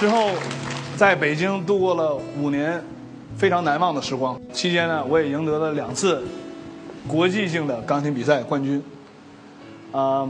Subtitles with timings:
[0.00, 0.30] 之后，
[0.96, 2.82] 在北京度过了五年
[3.36, 4.40] 非常难忘的时光。
[4.50, 6.24] 期间呢，我也赢得了两次
[7.06, 8.82] 国际性的钢琴比赛冠军。
[9.92, 10.26] 啊，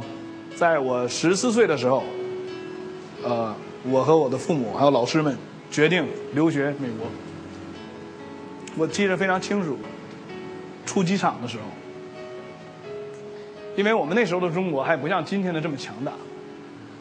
[0.56, 2.02] 在我十四岁的时候，
[3.22, 3.54] 呃，
[3.84, 5.38] 我和我的父母还有老师们
[5.71, 7.06] 决定留学美国。
[8.76, 9.78] 我记得非常清楚，
[10.84, 11.62] 出机场的时候，
[13.76, 16.10] 因为我们那时候的中国还不像今天的这么强大，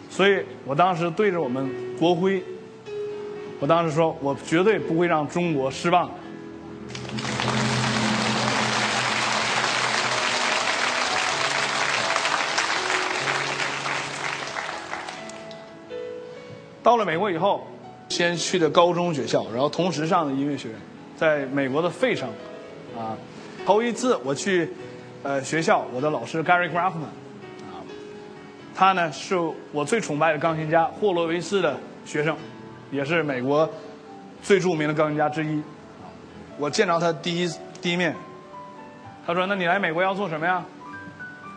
[0.07, 1.67] 所以我当时对着我们
[1.97, 2.43] 国徽，
[3.59, 6.09] 我当时说我绝对不会让中国失望。
[16.81, 17.67] 到了美国以后，
[18.07, 20.77] 先去的高中学校，然后同时上的音乐学院，
[21.15, 22.27] 在美国的费城，
[22.97, 23.15] 啊，
[23.65, 24.67] 头一次我去，
[25.21, 27.03] 呃，学校，我的老师 Gary Grafman，
[27.67, 27.83] 啊，
[28.73, 29.35] 他呢是
[29.71, 32.35] 我最崇拜的钢琴家霍洛维斯的学生，
[32.91, 33.69] 也是美国
[34.41, 35.61] 最著名的钢琴家之一。
[36.57, 37.49] 我见着他第一
[37.81, 38.15] 第一面，
[39.25, 40.63] 他说：“那你来美国要做什么呀？”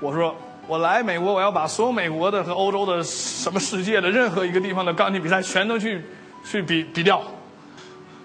[0.00, 0.34] 我说。
[0.68, 6.00] 我来美国，我要把所有美国的和欧洲的什么世界的任何一个地方的钢琴比赛全都去
[6.44, 7.20] 去比比掉。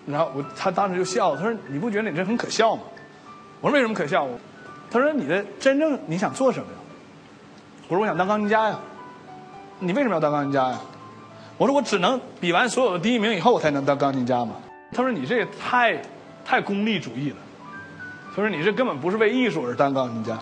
[0.06, 2.84] 然后我他当时就笑，他说：“你不觉得你这很可笑吗？”
[3.60, 4.28] 我说：“为什么可笑？”
[4.92, 6.78] 他说：“你的真正你想做什么呀？”
[7.89, 8.80] 我说：“我想当钢琴家呀。”
[9.82, 10.80] 你为什么要当钢琴家呀？
[11.58, 14.56] 我说：“我只能比完所有的第一名以后，我才能当钢琴家嘛。”
[14.94, 16.00] 他说：“你这也太
[16.46, 17.36] 太功利主义了。”
[18.36, 20.38] 他说：“你这根本不是为艺术而当钢琴家。”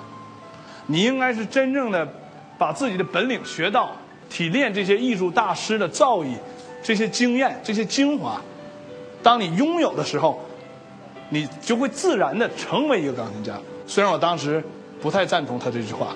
[0.88, 2.08] 你应该是真正的
[2.58, 3.92] 把自己的本领学到，
[4.30, 6.36] 提炼这些艺术大师的造诣，
[6.84, 8.40] 这些经验，这些精华。
[9.24, 10.40] 当你拥有的时候，
[11.30, 13.54] 你就会自然的成为一个钢琴家。
[13.88, 14.64] 虽然我当时
[15.02, 16.10] 不太赞同他这句话，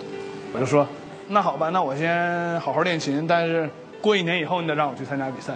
[0.53, 0.87] 我就说
[1.29, 3.25] ：“那好吧，那我先好好练琴。
[3.25, 3.67] 但是
[4.01, 5.53] 过一年以后，你得让我去参加比赛。”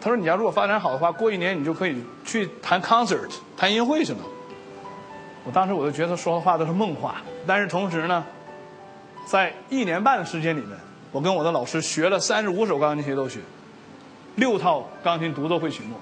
[0.00, 4.18] 他说：“你要如果发展好的话，过一年你就可以去弹 concert，弹音乐会去了。”
[5.46, 8.24] 我当时我就觉得他说的话都是梦话，但是同时呢，
[9.26, 10.70] 在一年半的时间里面，
[11.12, 13.40] 我跟我的老师学了三十五首钢琴协奏曲，
[14.36, 15.94] 六套钢琴独奏会曲目。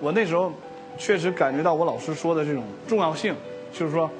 [0.00, 0.52] 我那时候
[0.96, 3.34] 确实感觉到我老师说的这种重要性，
[3.72, 4.10] 就是说，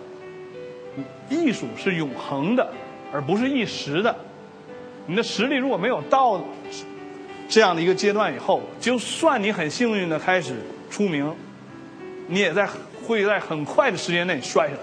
[1.28, 2.68] 艺术是永恒的，
[3.12, 4.14] 而不是一时的。
[5.08, 6.40] 你的实力如果没有到
[7.48, 10.54] 这样的一个阶段以后，就算你很幸运的开始
[10.88, 11.34] 出名，
[12.28, 12.68] 你也在。
[13.06, 14.80] 会在很快的时间内摔下来，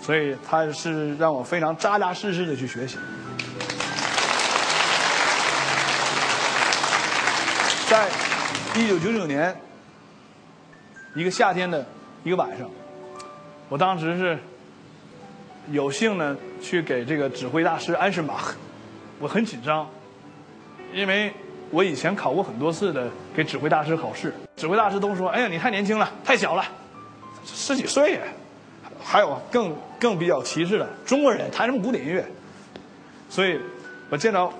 [0.00, 2.96] 所以他是让我非常扎扎实实的去学习。
[7.88, 8.08] 在
[8.76, 9.60] 一九九九年
[11.16, 11.84] 一个夏天的
[12.22, 12.70] 一个晚上，
[13.68, 14.38] 我当时是
[15.72, 18.34] 有幸呢去给这个指挥大师安什马，
[19.18, 19.88] 我很紧张，
[20.92, 21.32] 因为。
[21.72, 26.64] 我以前考过很多次的给指挥大师考试，指挥大师都说：“哎呀，你太年轻了，太小了，
[27.44, 28.18] 十几岁。”
[29.00, 32.26] 还有更更比较歧视的中国人弹什么古典音乐？
[33.28, 33.60] 所以，
[34.08, 34.52] 我见到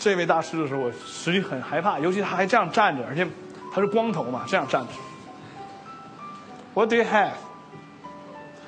[0.00, 3.24] 这位大师的时候，我实际很害怕，尤其他还这样站着，而且
[3.72, 4.88] 他是光头嘛，这样站着。
[6.74, 7.30] What do you have？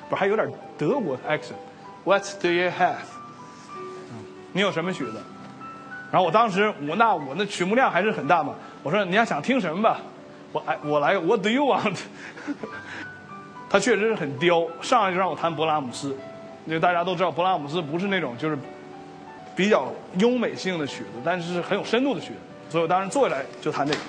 [0.09, 1.55] 不是还有点德国 accent？
[2.05, 2.95] What do you have？
[4.53, 5.21] 你有什么曲子？
[6.11, 9.99] 然后我当时我那我那曲目量还是很大嘛，我说你要想听什么吧，
[10.53, 11.97] 我哎我来，What do you want？
[13.69, 16.15] 他确实是很刁，上来就让我弹勃拉姆斯，
[16.65, 18.57] 因为大家都知道勃拉姆斯不是那种就是
[19.55, 22.39] 比较优美性的曲子，但是是很有深度的曲子，
[22.69, 23.99] 所以我当时坐下来就弹这个。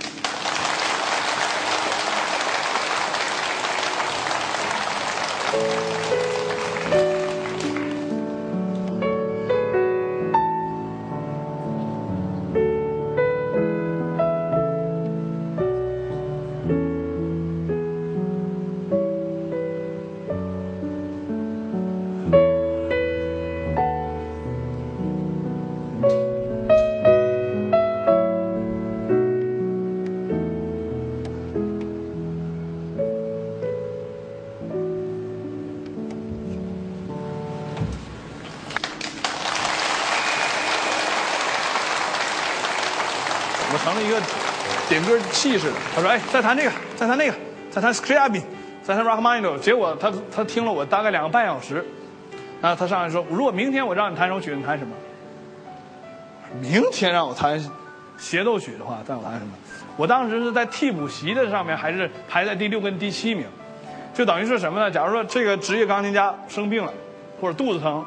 [43.72, 44.20] 我成了一个
[44.88, 47.34] 点歌器似的，他说：“哎，再弹这个，再弹那个，
[47.70, 48.42] 再弹 Scriabin，
[48.82, 51.84] 再弹 Rachmaninoff。”结果他他听了我大概两个半小时，
[52.60, 54.94] 然后他上来说：“如果明天我让你弹首曲，你弹什么？”
[56.60, 57.60] 明天让我弹
[58.16, 59.52] 协奏曲的话，再我弹什么？
[59.96, 63.46] 我当时是在替补席的上面，还是排在第六跟第七名，
[64.14, 64.90] 就等于是什么呢？
[64.90, 66.92] 假如说这个职业钢琴家生病了，
[67.40, 68.04] 或者肚子疼，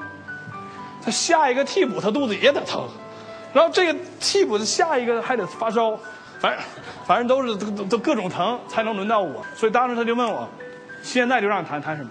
[1.04, 2.88] 他下一个替补他肚子也得疼，
[3.54, 5.98] 然后这个替补的下一个还得发烧。
[6.40, 6.66] 反正
[7.06, 10.48] 反正都是都都各种疼才能轮到我，所以当时他就问我，
[11.04, 12.10] 现在就让你弹弹什么？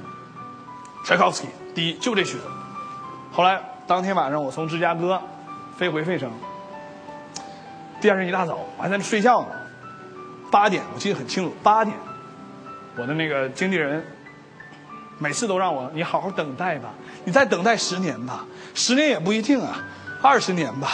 [1.02, 2.42] 柴可夫斯基，第一就这曲子。
[3.32, 5.18] 后来当天晚上我从芝加哥
[5.78, 6.30] 飞回费城，
[8.02, 9.48] 第二天一大早我还在那睡觉呢，
[10.50, 11.96] 八点我记得很清楚，八点，
[12.98, 14.04] 我的那个经纪人
[15.18, 16.90] 每次都让我你好好等待吧，
[17.24, 18.44] 你再等待十年吧，
[18.74, 19.82] 十年也不一定啊，
[20.20, 20.88] 二十年吧，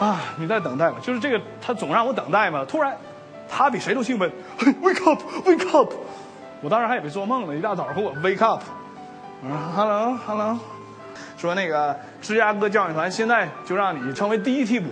[0.00, 2.64] 啊，你在等待吧，就是这个他总让我等待嘛。
[2.64, 2.96] 突然，
[3.48, 4.30] 他比谁都兴奋
[4.82, 5.92] ，wake up，wake up，
[6.62, 8.62] 我当时还以为做梦呢，一大早给我 wake up，
[9.42, 10.58] 我说 hello hello，
[11.36, 14.88] 说那个芝加哥交响乐团现在就让你成为第一替补。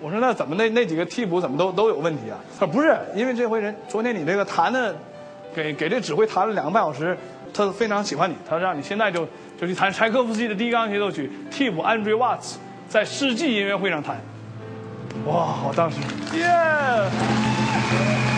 [0.00, 2.38] 我说那怎么那那几个替补怎么都都有问题啊？
[2.60, 4.94] 他说不是，因为这回人昨天你这个弹的，
[5.52, 7.18] 给给这指挥弹了两个半小时，
[7.52, 9.26] 他非常喜欢你，他让你现在就
[9.60, 12.56] 就去弹柴可夫斯基的第一钢琴协奏曲，替补 Andrew Watts
[12.88, 14.20] 在世纪音乐会上弹。
[15.26, 15.98] 哇，好大声
[16.38, 18.35] 耶。